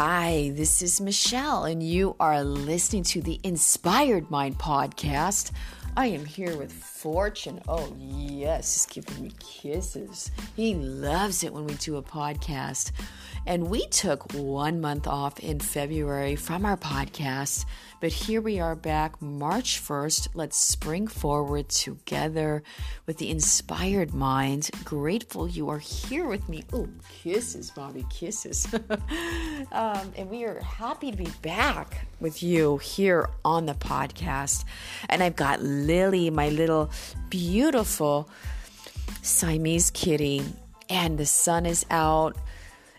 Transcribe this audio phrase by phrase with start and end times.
[0.00, 5.50] Hi, this is Michelle, and you are listening to the Inspired Mind podcast.
[5.96, 7.60] I am here with Fortune.
[7.68, 10.32] Oh, yes, he's giving me kisses.
[10.56, 12.90] He loves it when we do a podcast.
[13.46, 17.64] And we took one month off in February from our podcast,
[18.00, 20.28] but here we are back March 1st.
[20.34, 22.62] Let's spring forward together
[23.06, 24.70] with the inspired mind.
[24.84, 26.62] Grateful you are here with me.
[26.74, 26.88] Oh,
[27.22, 28.68] kisses, Bobby, kisses.
[29.72, 34.64] um, and we are happy to be back with you here on the podcast.
[35.08, 36.87] And I've got Lily, my little
[37.28, 38.28] beautiful
[39.22, 40.42] Siamese kitty,
[40.88, 42.36] and the sun is out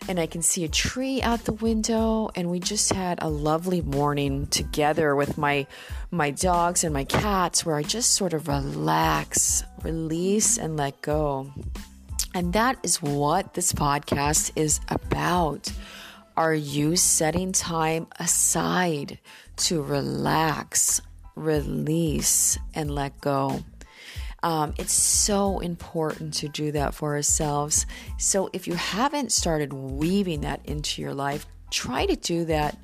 [0.08, 3.82] and I can see a tree out the window and we just had a lovely
[3.82, 5.66] morning together with my
[6.10, 11.52] my dogs and my cats where I just sort of relax, release and let go.
[12.34, 15.72] And that is what this podcast is about.
[16.36, 19.18] Are you setting time aside
[19.58, 21.00] to relax,
[21.34, 23.62] release and let go?
[24.42, 27.86] Um, it's so important to do that for ourselves.
[28.18, 32.78] So if you haven't started weaving that into your life, try to do that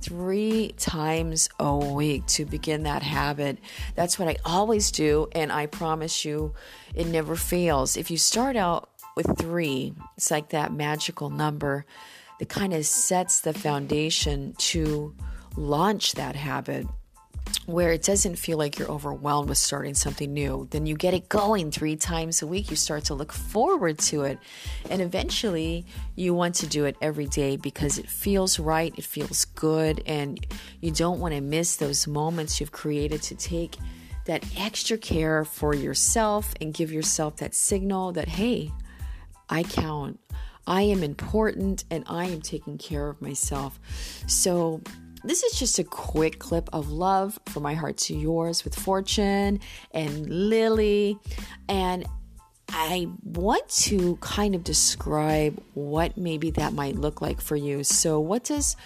[0.00, 3.58] three times a week to begin that habit.
[3.94, 6.54] That's what I always do, and I promise you
[6.94, 7.96] it never fails.
[7.96, 11.84] If you start out with three, it's like that magical number
[12.38, 15.14] that kind of sets the foundation to
[15.56, 16.86] launch that habit
[17.68, 20.66] where it doesn't feel like you're overwhelmed with starting something new.
[20.70, 22.70] Then you get it going three times a week.
[22.70, 24.38] You start to look forward to it.
[24.88, 25.84] And eventually,
[26.16, 30.46] you want to do it every day because it feels right, it feels good, and
[30.80, 33.76] you don't want to miss those moments you've created to take
[34.24, 38.72] that extra care for yourself and give yourself that signal that, hey,
[39.50, 40.18] I count.
[40.66, 43.78] I am important and I am taking care of myself.
[44.26, 44.80] So,
[45.24, 49.60] this is just a quick clip of love from my heart to yours with Fortune
[49.92, 51.18] and Lily.
[51.68, 52.06] And
[52.68, 57.82] I want to kind of describe what maybe that might look like for you.
[57.82, 58.76] So, what does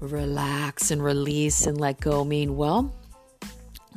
[0.00, 2.56] relax and release and let go mean?
[2.56, 2.94] Well,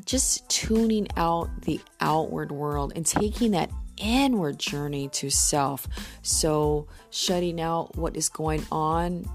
[0.06, 5.88] just tuning out the outward world and taking that inward journey to self.
[6.22, 9.26] So, shutting out what is going on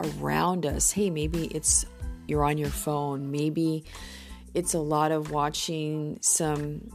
[0.00, 0.92] around us.
[0.92, 1.86] Hey, maybe it's
[2.26, 3.30] you're on your phone.
[3.30, 3.84] Maybe
[4.54, 6.90] it's a lot of watching some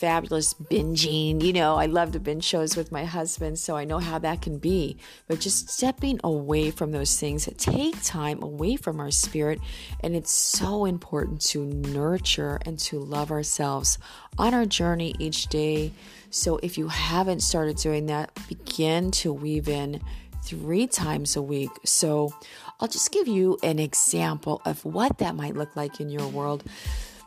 [0.00, 1.42] fabulous binging.
[1.42, 4.40] You know, I love to binge shows with my husband, so I know how that
[4.40, 4.96] can be.
[5.28, 9.60] But just stepping away from those things that take time away from our spirit.
[10.00, 13.98] And it's so important to nurture and to love ourselves
[14.38, 15.92] on our journey each day.
[16.30, 20.00] So if you haven't started doing that, begin to weave in
[20.42, 21.70] three times a week.
[21.84, 22.32] So
[22.78, 26.64] I'll just give you an example of what that might look like in your world.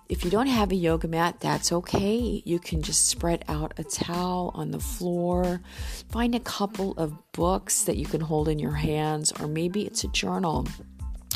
[0.09, 2.43] If you don't have a yoga mat, that's okay.
[2.45, 5.61] You can just spread out a towel on the floor.
[6.09, 10.03] Find a couple of books that you can hold in your hands, or maybe it's
[10.03, 10.67] a journal,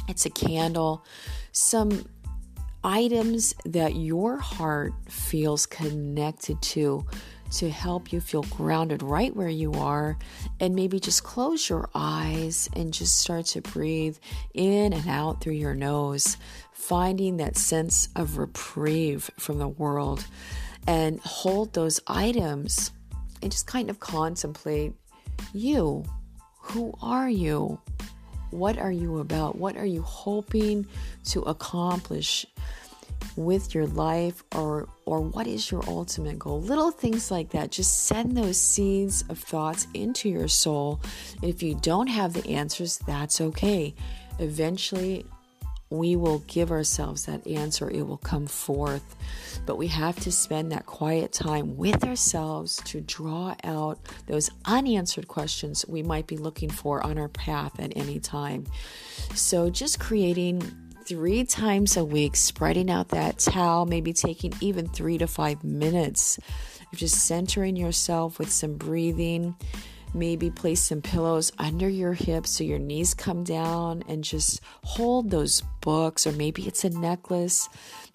[0.07, 1.05] it's a candle,
[1.53, 2.07] some
[2.83, 7.05] items that your heart feels connected to
[7.51, 10.17] to help you feel grounded right where you are.
[10.59, 14.17] And maybe just close your eyes and just start to breathe
[14.53, 16.37] in and out through your nose,
[16.71, 20.25] finding that sense of reprieve from the world.
[20.87, 22.91] And hold those items
[23.41, 24.93] and just kind of contemplate
[25.53, 26.03] you.
[26.61, 27.79] Who are you?
[28.51, 29.57] What are you about?
[29.57, 30.87] What are you hoping
[31.25, 32.45] to accomplish?
[33.37, 38.05] With your life or or what is your ultimate goal little things like that just
[38.05, 40.99] send those seeds of thoughts into your soul
[41.43, 43.93] if you don't have the answers that's okay
[44.39, 45.23] eventually
[45.89, 47.89] we will give ourselves that answer.
[47.89, 49.15] It will come forth.
[49.65, 55.27] But we have to spend that quiet time with ourselves to draw out those unanswered
[55.27, 58.65] questions we might be looking for on our path at any time.
[59.33, 60.61] So, just creating
[61.07, 66.37] three times a week, spreading out that towel, maybe taking even three to five minutes,
[66.93, 69.55] just centering yourself with some breathing
[70.13, 75.29] Maybe place some pillows under your hips so your knees come down and just hold
[75.29, 77.69] those books, or maybe it's a necklace.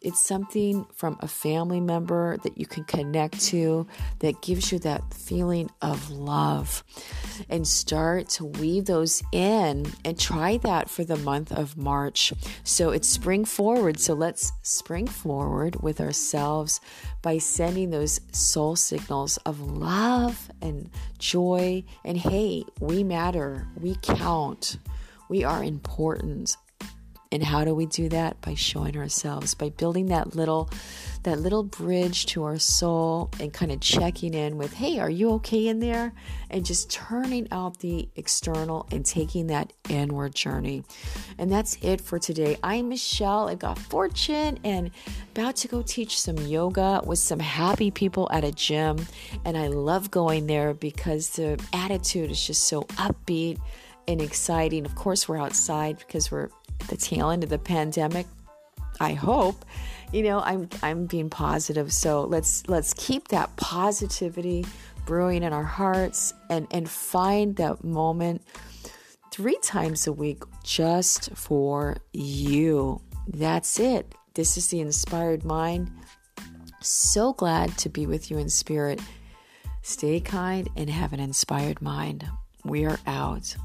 [0.04, 3.86] It's something from a family member that you can connect to
[4.18, 6.82] that gives you that feeling of love.
[7.48, 12.32] And start to weave those in and try that for the month of March.
[12.64, 14.00] So it's spring forward.
[14.00, 16.80] So let's spring forward with ourselves
[17.22, 21.84] by sending those soul signals of love and joy.
[22.04, 24.78] And hey, we matter, we count,
[25.28, 26.56] we are important.
[27.32, 28.40] And how do we do that?
[28.42, 30.70] By showing ourselves, by building that little
[31.22, 35.30] that little bridge to our soul and kind of checking in with, hey, are you
[35.30, 36.12] okay in there?
[36.50, 40.82] And just turning out the external and taking that inward journey.
[41.38, 42.58] And that's it for today.
[42.62, 43.48] I'm Michelle.
[43.48, 44.90] I got fortune and
[45.30, 49.06] about to go teach some yoga with some happy people at a gym.
[49.44, 53.58] And I love going there because the attitude is just so upbeat
[54.08, 54.84] and exciting.
[54.84, 56.50] Of course, we're outside because we're
[56.88, 58.26] the tail end of the pandemic.
[59.00, 59.64] I hope
[60.12, 61.92] you know i'm i'm being positive.
[61.92, 64.64] So let's let's keep that positivity
[65.06, 68.42] brewing in our hearts and and find that moment
[69.30, 73.00] three times a week just for you.
[73.26, 74.14] That's it.
[74.34, 75.90] This is the inspired mind.
[76.80, 79.00] So glad to be with you in spirit.
[79.82, 82.28] Stay kind and have an inspired mind.
[82.64, 83.56] We are out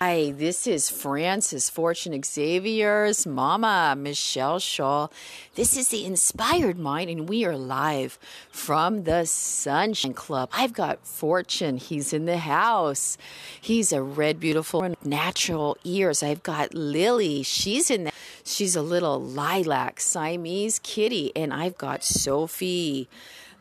[0.00, 5.12] Hi, this is Francis Fortune Xavier's mama, Michelle Shull.
[5.54, 8.18] This is the Inspired Mind, and we are live
[8.50, 10.50] from the Sunshine Club.
[10.52, 11.76] I've got Fortune.
[11.76, 13.16] He's in the house.
[13.60, 16.24] He's a red, beautiful, natural ears.
[16.24, 17.44] I've got Lily.
[17.44, 18.12] She's in the
[18.44, 23.08] She's a little lilac Siamese kitty, and I've got Sophie.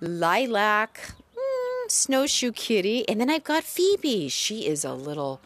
[0.01, 1.00] Lilac,
[1.38, 4.29] mm, snowshoe kitty, and then I've got Phoebe.
[4.29, 5.39] She is a little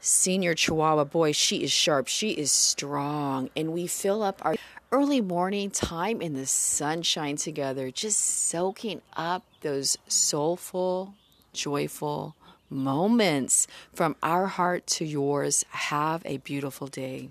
[0.00, 4.56] senior Chihuahua boy, she is sharp, she is strong, and we fill up our
[4.92, 11.14] early morning time in the sunshine together, just soaking up those soulful,
[11.52, 12.34] joyful
[12.68, 15.64] moments from our heart to yours.
[15.70, 17.30] Have a beautiful day.